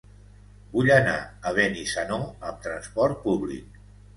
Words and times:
Vull 0.71 0.89
anar 0.95 1.13
a 1.49 1.53
Benissanó 1.59 2.19
amb 2.51 2.67
transport 2.67 3.25
públic. 3.29 3.83